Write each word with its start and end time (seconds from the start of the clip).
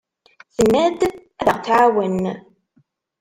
Tenna-d 0.55 1.01
ad 1.39 1.47
aɣ-tɛawen. 1.51 2.19